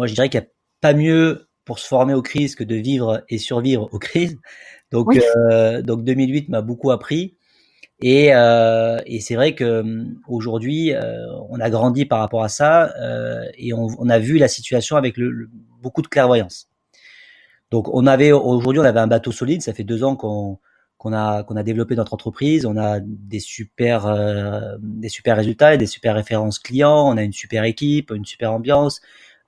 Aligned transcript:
moi, 0.00 0.06
je 0.06 0.14
dirais 0.14 0.30
qu'il 0.30 0.40
n'y 0.40 0.46
a 0.46 0.50
pas 0.80 0.94
mieux 0.94 1.46
pour 1.66 1.78
se 1.78 1.86
former 1.86 2.14
aux 2.14 2.22
crises 2.22 2.54
que 2.54 2.64
de 2.64 2.74
vivre 2.74 3.22
et 3.28 3.36
survivre 3.36 3.86
aux 3.92 3.98
crises. 3.98 4.38
Donc, 4.90 5.14
donc 5.84 6.04
2008 6.04 6.48
m'a 6.48 6.62
beaucoup 6.62 6.90
appris. 6.90 7.36
Et, 8.00 8.34
euh, 8.34 8.98
et 9.04 9.20
c'est 9.20 9.34
vrai 9.34 9.54
que 9.54 9.84
aujourd'hui, 10.26 10.94
euh, 10.94 11.26
on 11.50 11.60
a 11.60 11.68
grandi 11.68 12.06
par 12.06 12.20
rapport 12.20 12.42
à 12.42 12.48
ça 12.48 12.94
euh, 12.98 13.44
et 13.58 13.74
on, 13.74 13.88
on, 13.98 14.08
a 14.08 14.18
vu 14.18 14.38
la 14.38 14.48
situation 14.48 14.96
avec 14.96 15.18
le, 15.18 15.50
beaucoup 15.82 16.00
de 16.00 16.08
clairvoyance. 16.08 16.70
Donc, 17.70 17.92
on 17.92 18.06
avait 18.06 18.32
aujourd'hui, 18.32 18.80
on 18.80 18.84
avait 18.84 19.00
un 19.00 19.06
bateau 19.06 19.32
solide. 19.32 19.60
Ça 19.60 19.74
fait 19.74 19.84
deux 19.84 20.02
ans 20.02 20.16
qu'on 20.16 20.58
qu'on 21.00 21.14
a 21.14 21.44
qu'on 21.44 21.56
a 21.56 21.62
développé 21.62 21.96
notre 21.96 22.12
entreprise. 22.12 22.66
On 22.66 22.76
a 22.76 23.00
des 23.00 23.40
super 23.40 24.06
euh, 24.06 24.76
des 24.80 25.08
super 25.08 25.36
résultats 25.36 25.74
et 25.74 25.78
des 25.78 25.86
super 25.86 26.14
références 26.14 26.58
clients. 26.58 27.08
On 27.08 27.16
a 27.16 27.22
une 27.22 27.32
super 27.32 27.64
équipe, 27.64 28.10
une 28.10 28.26
super 28.26 28.52
ambiance. 28.52 29.00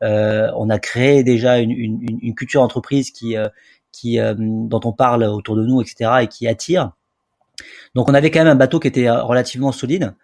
Euh, 0.03 0.51
on 0.57 0.69
a 0.71 0.79
créé 0.79 1.23
déjà 1.23 1.59
une, 1.59 1.71
une, 1.71 2.19
une 2.23 2.35
culture 2.35 2.63
entreprise 2.63 3.11
qui 3.11 3.37
qui 3.93 4.19
dont 4.39 4.81
on 4.85 4.93
parle 4.93 5.25
autour 5.25 5.57
de 5.57 5.65
nous, 5.65 5.81
etc. 5.81 6.11
et 6.23 6.27
qui 6.27 6.49
attire. 6.49 6.93
Donc 7.95 8.09
on 8.09 8.15
avait 8.15 8.31
quand 8.31 8.41
même 8.41 8.49
un 8.49 8.57
bateau 8.57 8.81
qui 8.81 8.89
était 8.89 9.09
euh, 9.09 9.23
relativement 9.23 9.73
solide, 9.73 10.15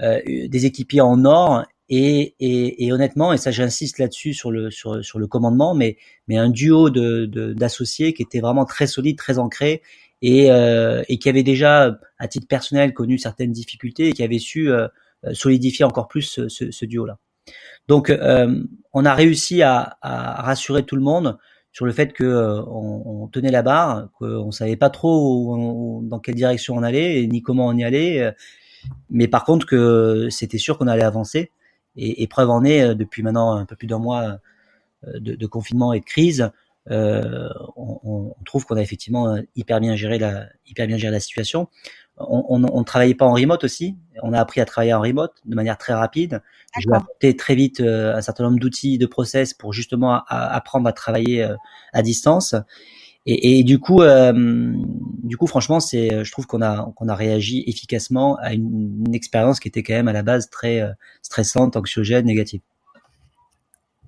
euh, 0.00 0.20
des 0.26 0.66
équipiers 0.66 1.00
en 1.00 1.24
or 1.24 1.64
et, 1.88 2.34
et, 2.40 2.84
et 2.84 2.92
honnêtement, 2.92 3.32
et 3.32 3.38
ça 3.38 3.50
j'insiste 3.50 3.98
là-dessus 3.98 4.34
sur 4.34 4.50
le 4.50 4.70
sur, 4.70 5.04
sur 5.04 5.18
le 5.18 5.26
commandement, 5.26 5.74
mais 5.74 5.96
mais 6.28 6.36
un 6.36 6.50
duo 6.50 6.90
de 6.90 7.26
d'associés 7.54 8.12
qui 8.12 8.22
était 8.22 8.40
vraiment 8.40 8.64
très 8.64 8.86
solide, 8.86 9.16
très 9.16 9.38
ancré 9.38 9.82
et, 10.22 10.50
euh, 10.50 11.02
et 11.08 11.18
qui 11.18 11.28
avait 11.28 11.42
déjà 11.42 11.98
à 12.18 12.28
titre 12.28 12.48
personnel 12.48 12.92
connu 12.92 13.18
certaines 13.18 13.52
difficultés 13.52 14.08
et 14.08 14.12
qui 14.12 14.22
avait 14.22 14.38
su 14.38 14.70
euh, 14.70 14.88
solidifier 15.32 15.84
encore 15.84 16.08
plus 16.08 16.22
ce, 16.22 16.48
ce, 16.48 16.70
ce 16.70 16.84
duo-là. 16.84 17.18
Donc 17.88 18.10
euh, 18.10 18.62
on 18.92 19.04
a 19.04 19.14
réussi 19.14 19.62
à, 19.62 19.98
rassurer 20.02 20.84
tout 20.84 20.96
le 20.96 21.02
monde 21.02 21.38
sur 21.72 21.84
le 21.84 21.92
fait 21.92 22.12
que 22.12 22.24
euh, 22.24 22.62
on, 22.62 23.02
on, 23.24 23.28
tenait 23.28 23.50
la 23.50 23.62
barre, 23.62 24.08
qu'on 24.18 24.50
savait 24.50 24.76
pas 24.76 24.88
trop 24.88 26.00
dans 26.02 26.18
quelle 26.18 26.34
direction 26.34 26.74
on 26.74 26.82
allait 26.82 27.26
ni 27.26 27.42
comment 27.42 27.66
on 27.66 27.76
y 27.76 27.84
allait, 27.84 28.22
euh, 28.22 28.32
mais 29.10 29.28
par 29.28 29.44
contre 29.44 29.66
que 29.66 30.28
c'était 30.30 30.58
sûr 30.58 30.78
qu'on 30.78 30.86
allait 30.86 31.02
avancer. 31.02 31.52
Et, 31.96 32.22
et, 32.22 32.26
preuve 32.26 32.50
en 32.50 32.64
est, 32.64 32.82
euh, 32.82 32.94
depuis 32.94 33.22
maintenant 33.22 33.52
un 33.56 33.64
peu 33.64 33.76
plus 33.76 33.86
d'un 33.86 33.98
mois 33.98 34.38
de, 35.06 35.34
de, 35.34 35.46
confinement 35.46 35.92
et 35.92 36.00
de 36.00 36.04
crise, 36.04 36.50
euh, 36.90 37.48
on, 37.76 38.00
on, 38.04 38.44
trouve 38.44 38.64
qu'on 38.64 38.76
a 38.76 38.82
effectivement 38.82 39.36
hyper 39.56 39.80
bien 39.80 39.96
géré 39.96 40.18
la 40.18 40.46
hyper 40.66 40.86
bien 40.86 40.96
géré 40.96 41.12
la 41.12 41.20
situation 41.20 41.68
on, 42.18 42.58
ne 42.58 42.84
travaillait 42.84 43.14
pas 43.14 43.26
en 43.26 43.34
remote 43.34 43.64
aussi. 43.64 43.96
On 44.22 44.32
a 44.32 44.40
appris 44.40 44.60
à 44.60 44.64
travailler 44.64 44.94
en 44.94 45.00
remote 45.00 45.34
de 45.44 45.54
manière 45.54 45.76
très 45.76 45.92
rapide. 45.92 46.42
J'ai 46.78 46.90
apporté 46.92 47.36
très 47.36 47.54
vite 47.54 47.80
euh, 47.80 48.16
un 48.16 48.22
certain 48.22 48.44
nombre 48.44 48.58
d'outils, 48.58 48.98
de 48.98 49.06
process 49.06 49.52
pour 49.54 49.72
justement 49.72 50.22
apprendre 50.28 50.88
à 50.88 50.92
travailler 50.92 51.44
euh, 51.44 51.54
à 51.92 52.02
distance. 52.02 52.54
Et, 53.28 53.64
du 53.64 53.80
coup, 53.80 54.02
euh, 54.02 54.32
du 55.24 55.36
coup, 55.36 55.48
franchement, 55.48 55.80
c'est, 55.80 56.24
je 56.24 56.30
trouve 56.30 56.46
qu'on 56.46 56.62
a 56.62 56.92
qu'on 56.94 57.08
a 57.08 57.14
réagi 57.16 57.64
efficacement 57.66 58.36
à 58.36 58.52
une, 58.52 59.12
expérience 59.14 59.58
qui 59.58 59.66
était 59.66 59.82
quand 59.82 59.94
même 59.94 60.06
à 60.06 60.12
la 60.12 60.22
base 60.22 60.48
très 60.48 60.88
stressante, 61.22 61.76
anxiogène, 61.76 62.24
négative. 62.24 62.60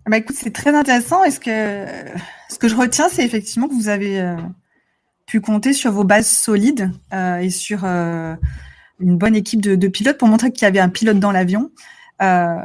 Bah 0.07 0.19
écoute, 0.19 0.37
c'est 0.39 0.53
très 0.53 0.73
intéressant. 0.73 1.25
est 1.25 1.33
ce 1.33 1.41
que 1.41 2.13
ce 2.49 2.61
que 2.61 2.69
je 2.69 2.77
retiens, 2.77 3.09
c'est 3.09 3.25
effectivement 3.25 3.67
que 3.67 3.75
vous 3.75 3.89
avez 3.89 4.37
pu 5.29 5.41
compter 5.43 5.75
sur 5.75 5.93
vos 5.93 6.05
bases 6.05 6.29
solides 6.29 6.91
euh, 7.13 7.37
et 7.37 7.51
sur 7.51 7.85
euh, 7.85 8.35
une 8.99 9.17
bonne 9.19 9.37
équipe 9.37 9.61
de, 9.61 9.89
pilotes 9.89 10.19
pour 10.19 10.27
montrer 10.27 10.51
qu'il 10.51 10.63
y 10.63 10.67
avait 10.67 10.81
un 10.81 10.89
pilote 10.89 11.21
dans 11.21 11.31
l'avion. 11.31 11.71
Euh, 12.23 12.57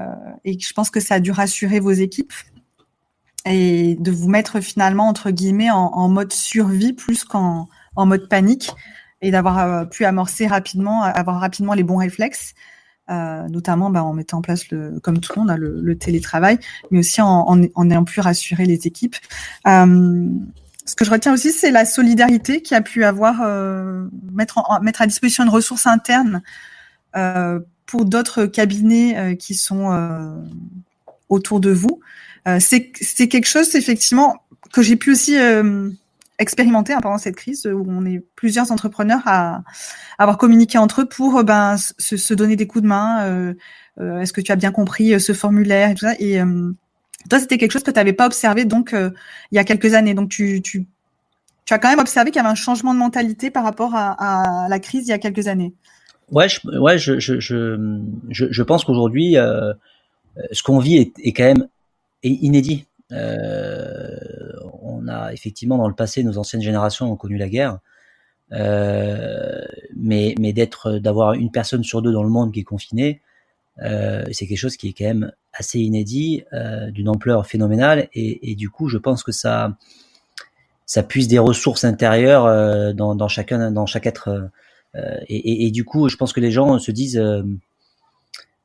et 0.46 0.58
je 0.58 0.74
pense 0.74 0.90
que 0.90 1.02
ça 1.02 1.16
a 1.16 1.20
dû 1.20 1.30
rassurer 1.30 1.80
vos 1.80 1.92
équipes 1.92 2.34
et 3.46 3.98
de 4.00 4.12
vous 4.12 4.30
mettre 4.30 4.62
finalement 4.62 5.10
entre 5.10 5.30
guillemets 5.30 5.70
en, 5.70 6.08
mode 6.08 6.32
survie 6.32 6.94
plus 6.94 7.26
qu'en 7.26 7.68
en 7.98 8.06
mode 8.06 8.30
panique 8.30 8.72
et 9.22 9.32
d'avoir 9.32 9.90
pu 9.90 10.06
amorcer 10.06 10.48
rapidement, 10.48 11.04
avoir 11.04 11.42
rapidement 11.42 11.74
les 11.74 11.84
bons 11.84 11.98
réflexes. 11.98 12.54
Notamment 13.10 13.90
bah, 13.90 14.04
en 14.04 14.14
mettant 14.14 14.38
en 14.38 14.42
place 14.42 14.72
le, 14.72 15.00
comme 15.02 15.20
tout 15.20 15.34
le 15.36 15.42
monde, 15.42 15.52
hein, 15.52 15.58
le, 15.58 15.98
télétravail, 15.98 16.58
mais 16.90 17.00
aussi 17.00 17.22
en, 17.22 17.62
ayant 17.62 18.06
pu 18.06 18.22
rassurer 18.22 18.66
les 18.66 18.88
équipes. 18.88 19.18
Ce 20.86 20.96
que 20.96 21.06
je 21.06 21.12
retiens 21.12 21.34
aussi, 21.34 21.52
c'est 21.52 21.72
la 21.72 21.86
solidarité 21.86 22.62
qui 22.62 22.76
a 22.76 22.82
pu 22.82 23.04
avoir 23.04 23.42
euh, 23.42 24.06
mettre, 24.32 24.62
mettre 24.82 25.02
à 25.02 25.08
disposition 25.08 25.44
une 25.44 25.50
ressource 25.50 25.88
interne 25.88 26.42
euh, 27.16 27.60
pour 27.94 28.06
d'autres 28.06 28.46
cabinets 28.46 29.18
euh, 29.18 29.36
qui 29.36 29.54
sont 29.54 29.92
euh, 29.92 30.36
autour 31.30 31.60
de 31.60 31.70
vous. 31.70 32.00
Euh, 32.48 32.58
c'est 32.60 32.90
quelque 33.28 33.48
chose 33.48 33.76
effectivement 33.76 34.44
que 34.74 34.82
j'ai 34.82 34.96
pu 34.96 35.12
aussi 35.12 35.36
expérimenter 36.40 36.94
hein, 36.94 37.00
pendant 37.02 37.20
cette 37.20 37.36
crise 37.36 37.68
où 37.68 37.86
on 37.88 38.04
est 38.06 38.24
plusieurs 38.36 38.72
entrepreneurs 38.72 39.22
à, 39.26 39.62
avoir 40.18 40.40
communiqué 40.40 40.80
entre 40.80 41.02
eux 41.02 41.06
pour 41.06 41.44
ben 41.44 41.78
se, 41.78 42.18
se, 42.18 42.34
donner 42.34 42.56
des 42.56 42.66
coups 42.66 42.82
de 42.82 42.88
main. 42.88 43.54
Est-ce 44.00 44.34
que 44.34 44.42
tu 44.42 44.52
as 44.52 44.56
bien 44.56 44.72
compris 44.72 45.20
ce 45.22 45.34
formulaire 45.34 45.92
et 45.92 45.94
tout 45.94 46.08
ça 46.08 46.16
et 46.18 46.42
toi, 47.30 47.40
c'était 47.40 47.58
quelque 47.58 47.72
chose 47.72 47.84
que 47.84 47.92
tu 47.92 48.00
n'avais 48.00 48.14
pas 48.14 48.26
observé 48.26 48.66
donc 48.66 48.94
euh, 48.94 49.12
il 49.52 49.56
y 49.56 49.60
a 49.60 49.64
quelques 49.64 49.94
années. 49.94 50.14
Donc 50.14 50.30
tu, 50.30 50.62
as 51.70 51.80
quand 51.80 51.90
même 51.90 52.00
observé 52.00 52.32
qu'il 52.32 52.38
y 52.38 52.46
avait 52.46 52.52
un 52.52 52.56
changement 52.56 52.94
de 52.94 53.00
mentalité 53.00 53.52
par 53.52 53.64
rapport 53.64 53.96
à, 53.96 54.68
la 54.70 54.80
crise 54.80 55.08
il 55.08 55.12
y 55.12 55.14
a 55.14 55.20
quelques 55.20 55.48
années. 55.48 55.74
Ouais, 56.32 56.50
je, 56.50 56.60
ouais, 56.80 56.98
je, 56.98 58.62
pense 58.64 58.86
qu'aujourd'hui, 58.86 59.38
euh, 59.38 59.74
ce 60.52 60.64
qu'on 60.64 60.80
vit 60.80 60.98
est, 60.98 61.34
quand 61.34 61.44
même 61.44 61.68
inédit. 62.24 62.86
Euh, 63.12 64.18
on 64.82 65.08
a 65.08 65.34
effectivement 65.34 65.78
dans 65.78 65.88
le 65.88 65.94
passé, 65.94 66.24
nos 66.24 66.38
anciennes 66.38 66.62
générations 66.62 67.12
ont 67.12 67.16
connu 67.16 67.38
la 67.38 67.50
guerre, 67.50 67.80
mais, 68.52 70.36
mais 70.40 70.54
d'être, 70.54 70.94
d'avoir 70.94 71.34
une 71.34 71.52
personne 71.52 71.84
sur 71.84 72.02
deux 72.02 72.12
dans 72.12 72.24
le 72.24 72.30
monde 72.30 72.52
qui 72.52 72.62
est 72.62 72.64
confinée, 72.64 73.22
c'est 73.80 74.48
quelque 74.48 74.58
chose 74.58 74.78
qui 74.78 74.90
est 74.90 74.94
quand 74.94 75.06
même 75.06 75.32
assez 75.54 75.80
inédit, 75.80 76.44
euh, 76.52 76.90
d'une 76.92 77.10
ampleur 77.10 77.46
phénoménale, 77.46 78.10
et, 78.14 78.52
et, 78.52 78.56
du 78.56 78.70
coup, 78.70 78.90
je 78.90 78.98
pense 78.98 79.24
que 79.24 79.32
ça, 79.32 79.78
ça 80.86 81.04
puise 81.04 81.28
des 81.28 81.40
ressources 81.40 81.84
intérieures 81.84 82.46
euh, 82.46 82.94
dans, 82.94 83.16
dans, 83.16 83.28
chacun, 83.28 83.72
dans 83.72 83.86
chaque 83.86 84.08
être. 84.08 84.50
Euh, 84.96 85.20
et, 85.28 85.38
et, 85.38 85.68
et, 85.68 85.72
du 85.72 85.86
coup, 85.86 86.10
je 86.10 86.18
pense 86.18 86.34
que 86.34 86.40
les 86.40 86.52
gens 86.52 86.80
se 86.80 86.92
disent, 86.92 87.18
euh, 87.18 87.44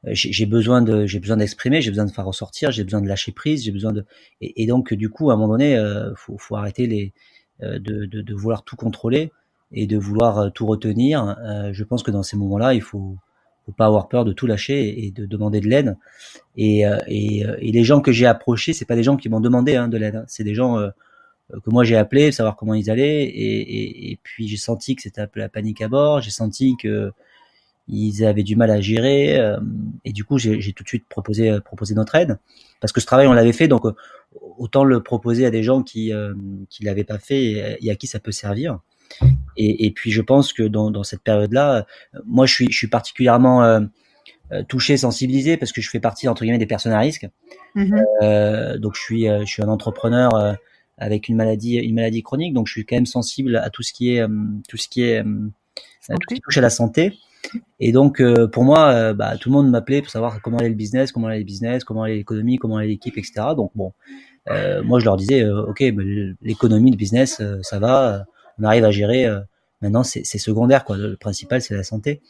j'ai 0.05 0.47
besoin 0.47 0.81
de, 0.81 1.07
j'ai 1.07 1.21
besoin 1.21 1.37
d'exprimer, 1.37 1.83
j'ai 1.83 1.91
besoin 1.91 2.07
de 2.07 2.11
faire 2.11 2.25
ressortir, 2.25 2.71
j'ai 2.71 2.85
besoin 2.85 3.01
de 3.01 3.09
lâcher 3.09 3.33
prise, 3.33 3.65
j'ai 3.65 3.73
besoin 3.73 3.93
de, 3.93 4.05
et, 4.41 4.67
donc 4.67 4.95
du 4.95 5.11
coup, 5.11 5.31
à 5.31 5.35
un 5.35 5.37
moment 5.37 5.55
donné, 5.55 5.77
faut, 6.17 6.39
faut 6.39 6.55
arrêter 6.55 6.87
les, 6.87 7.13
de, 7.61 8.07
de, 8.07 8.23
de, 8.23 8.35
vouloir 8.35 8.63
tout 8.63 8.77
contrôler 8.77 9.33
et 9.73 9.89
de 9.89 9.99
vouloir 9.99 10.53
tout 10.53 10.67
retenir. 10.67 11.37
je 11.73 11.83
pense 11.83 12.05
que 12.05 12.13
dans 12.13 12.23
ces 12.23 12.37
moments-là, 12.37 12.75
il 12.75 12.81
faut 12.81 13.17
faut 13.69 13.73
pas 13.73 13.87
avoir 13.87 14.09
peur 14.09 14.25
de 14.25 14.33
tout 14.33 14.47
lâcher 14.47 15.05
et 15.05 15.11
de 15.11 15.27
demander 15.27 15.61
de 15.61 15.69
l'aide. 15.69 15.97
Et, 16.57 16.87
euh, 16.87 16.99
et, 17.07 17.45
euh, 17.45 17.57
et, 17.61 17.71
les 17.71 17.85
gens 17.85 18.01
que 18.01 18.13
j'ai 18.13 18.25
approchés, 18.25 18.73
c'est 18.73 18.87
pas 18.87 18.97
des 18.97 19.03
gens 19.03 19.19
qui 19.19 19.29
m'ont 19.29 19.41
demandé 19.41 19.77
hein, 19.77 19.89
de 19.89 19.99
l'aide, 19.99 20.17
hein. 20.17 20.25
c'est 20.27 20.43
des 20.43 20.55
gens 20.55 20.79
euh, 20.79 20.89
que 21.51 21.71
moi 21.71 21.85
j'ai 21.85 21.97
appelé, 21.97 22.33
savoir 22.33 22.57
comment 22.57 22.73
ils 22.73 22.91
allaient. 22.91 23.25
Et, 23.25 24.11
et 24.13 24.19
puis 24.23 24.49
j'ai 24.49 24.57
senti 24.57 24.97
que 24.97 25.03
c'était 25.03 25.21
un 25.21 25.27
peu 25.27 25.39
la 25.41 25.51
panique 25.51 25.83
à 25.83 25.89
bord. 25.89 26.23
J'ai 26.23 26.31
senti 26.31 26.77
que 26.79 27.13
ils 27.89 28.25
avaient 28.25 28.43
du 28.43 28.57
mal 28.57 28.71
à 28.71 28.81
gérer. 28.81 29.39
et 30.05 30.13
du 30.13 30.23
coup, 30.25 30.37
j'ai 30.37 30.75
tout 30.75 30.85
de 30.85 30.89
suite 30.89 31.07
proposé, 31.09 31.59
proposé 31.65 31.95
notre 31.95 32.15
aide 32.17 32.39
parce 32.81 32.93
que 32.93 33.01
ce 33.01 33.07
travail 33.07 33.27
on 33.27 33.33
l'avait 33.33 33.55
fait, 33.55 33.67
donc 33.67 33.85
autant 34.59 34.85
le 34.85 35.03
proposer 35.03 35.47
à 35.47 35.51
des 35.51 35.63
gens 35.63 35.83
qui 35.83 36.13
qui 36.69 36.85
l'avaient 36.85 37.05
pas 37.05 37.19
fait 37.19 37.79
et 37.81 37.91
à 37.91 37.97
qui 37.97 38.07
ça 38.07 38.21
peut 38.21 38.33
servir. 38.33 38.79
Et, 39.61 39.87
et, 39.87 39.91
puis 39.91 40.13
je 40.13 40.23
pense 40.23 40.53
que 40.53 40.63
dans, 40.63 40.91
dans 40.91 41.03
cette 41.03 41.23
période-là, 41.23 41.85
moi 42.25 42.47
je 42.47 42.55
suis, 42.55 42.71
je 42.71 42.77
suis 42.77 42.87
particulièrement 42.87 43.65
euh, 43.65 43.81
euh, 44.51 44.63
touché, 44.63 44.97
sensibilisé 44.97 45.59
parce 45.59 45.73
que 45.73 45.83
je 45.83 45.91
fais 45.91 46.01
partie 46.01 46.27
entre 46.27 46.43
guillemets 46.43 46.59
des 46.59 46.67
personnes 46.67 46.93
à 46.93 47.01
risque. 47.01 47.29
Euh, 48.23 48.79
donc 48.79 48.95
je 48.97 49.01
suis, 49.01 49.29
euh, 49.29 49.41
je 49.41 49.47
suis 49.47 49.63
un 49.63 49.69
entrepreneur 49.69 50.35
euh, 50.35 50.55
avec 50.97 51.29
une 51.29 51.37
maladie, 51.37 51.77
une 51.77 51.97
maladie 51.97 52.23
chronique, 52.23 52.55
donc 52.55 52.67
je 52.67 52.73
suis 52.73 52.87
quand 52.87 52.97
même 52.97 53.07
sensible 53.07 53.57
à 53.57 53.69
tout 53.69 53.83
ce 53.83 53.93
qui 53.93 54.15
est, 54.15 54.27
tout 54.69 54.79
ce 54.79 54.89
qui 54.89 55.03
est, 55.03 55.23
tout 55.23 56.17
ce 56.31 56.35
qui 56.35 56.41
touche 56.41 56.57
à 56.57 56.63
la 56.63 56.71
santé. 56.71 57.13
Et 57.79 57.93
donc 57.93 58.23
pour 58.53 58.65
moi, 58.65 59.13
bah, 59.13 59.37
tout 59.37 59.51
le 59.51 59.55
monde 59.55 59.71
m'appelait 59.71 60.03
pour 60.03 60.11
savoir 60.11 60.41
comment 60.43 60.57
allait 60.57 60.71
le 60.71 60.75
business, 60.75 61.13
comment 61.13 61.29
allait 61.29 61.39
le 61.39 61.45
business, 61.45 61.85
comment 61.85 62.03
allait 62.03 62.17
l'économie, 62.17 62.57
comment 62.57 62.79
allait 62.79 62.89
l'équipe, 62.89 63.17
etc. 63.17 63.35
Donc 63.55 63.71
bon, 63.77 63.93
moi 64.83 64.99
je 64.99 65.05
leur 65.05 65.17
disais, 65.17 65.49
ok, 65.49 65.85
l'économie, 66.43 66.91
le 66.91 66.97
business, 66.97 67.41
ça 67.63 67.79
va 67.79 68.25
on 68.59 68.65
arrive 68.65 68.85
à 68.85 68.91
gérer. 68.91 69.27
Euh, 69.27 69.41
maintenant, 69.81 70.03
c'est 70.03 70.25
secondaire. 70.25 70.85
Quoi. 70.85 70.97
Le 70.97 71.17
principal, 71.17 71.63
c'est 71.63 71.75
la 71.75 71.85
santé. 71.85 72.21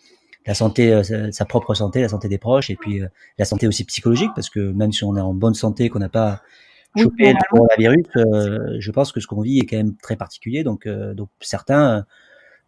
La 0.46 0.54
santé, 0.54 0.92
euh, 0.92 1.30
sa 1.30 1.44
propre 1.44 1.74
santé, 1.74 2.00
la 2.00 2.08
santé 2.08 2.28
des 2.28 2.38
proches, 2.38 2.70
et 2.70 2.76
puis 2.76 3.02
euh, 3.02 3.08
la 3.38 3.44
santé 3.44 3.66
aussi 3.66 3.84
psychologique, 3.84 4.30
parce 4.34 4.48
que 4.48 4.60
même 4.60 4.92
si 4.92 5.04
on 5.04 5.16
est 5.16 5.20
en 5.20 5.34
bonne 5.34 5.54
santé, 5.54 5.88
qu'on 5.90 5.98
n'a 5.98 6.08
pas 6.08 6.40
chopé 6.96 7.32
le 7.32 7.38
coronavirus, 7.50 8.78
je 8.80 8.90
pense 8.90 9.12
que 9.12 9.20
ce 9.20 9.26
qu'on 9.26 9.42
vit 9.42 9.58
est 9.58 9.66
quand 9.66 9.76
même 9.76 9.94
très 9.96 10.16
particulier. 10.16 10.64
Donc, 10.64 10.88
donc 10.88 11.28
certains, 11.40 12.06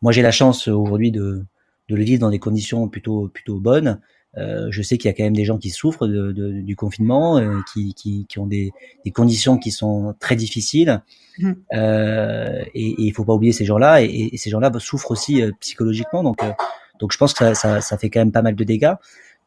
moi 0.02 0.12
j'ai 0.12 0.20
la 0.20 0.30
chance 0.30 0.68
aujourd'hui 0.68 1.10
de, 1.10 1.42
de 1.88 1.96
le 1.96 2.02
vivre 2.02 2.20
dans 2.20 2.30
des 2.30 2.38
conditions 2.38 2.86
plutôt 2.88 3.28
plutôt 3.28 3.60
bonnes. 3.60 3.98
Euh, 4.38 4.68
je 4.70 4.82
sais 4.82 4.96
qu'il 4.96 5.08
y 5.08 5.12
a 5.12 5.16
quand 5.16 5.24
même 5.24 5.34
des 5.34 5.44
gens 5.44 5.58
qui 5.58 5.70
souffrent 5.70 6.06
de, 6.06 6.30
de, 6.32 6.60
du 6.60 6.76
confinement, 6.76 7.38
euh, 7.38 7.58
qui, 7.72 7.94
qui, 7.94 8.26
qui, 8.28 8.38
ont 8.38 8.46
des, 8.46 8.70
des, 9.04 9.10
conditions 9.10 9.58
qui 9.58 9.72
sont 9.72 10.14
très 10.20 10.36
difficiles. 10.36 11.02
Mmh. 11.38 11.52
Euh, 11.74 12.62
et 12.74 12.94
il 12.98 13.12
faut 13.12 13.24
pas 13.24 13.34
oublier 13.34 13.52
ces 13.52 13.64
gens-là. 13.64 14.02
Et, 14.02 14.30
et, 14.32 14.36
ces 14.36 14.50
gens-là 14.50 14.70
souffrent 14.78 15.10
aussi 15.10 15.42
euh, 15.42 15.50
psychologiquement. 15.60 16.22
Donc, 16.22 16.42
euh, 16.42 16.52
donc 17.00 17.12
je 17.12 17.18
pense 17.18 17.32
que 17.32 17.38
ça, 17.38 17.54
ça, 17.54 17.80
ça, 17.80 17.98
fait 17.98 18.10
quand 18.10 18.20
même 18.20 18.32
pas 18.32 18.42
mal 18.42 18.54
de 18.54 18.64
dégâts. 18.64 18.94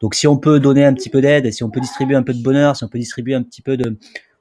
Donc 0.00 0.14
si 0.14 0.26
on 0.26 0.36
peut 0.36 0.60
donner 0.60 0.84
un 0.84 0.92
petit 0.92 1.08
peu 1.08 1.20
d'aide, 1.20 1.50
si 1.52 1.62
on 1.62 1.70
peut 1.70 1.80
distribuer 1.80 2.16
un 2.16 2.22
peu 2.22 2.34
de 2.34 2.42
bonheur, 2.42 2.76
si 2.76 2.84
on 2.84 2.88
peut 2.88 2.98
distribuer 2.98 3.34
un 3.34 3.42
petit 3.42 3.62
peu 3.62 3.76
de, 3.76 3.96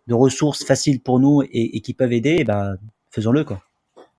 de 0.08 0.14
ressources 0.14 0.66
faciles 0.66 1.00
pour 1.00 1.20
nous 1.20 1.42
et, 1.44 1.78
et 1.78 1.82
qui 1.82 1.94
peuvent 1.94 2.12
aider, 2.12 2.38
eh 2.40 2.44
ben, 2.44 2.76
faisons-le 3.12 3.44
quoi. 3.46 3.62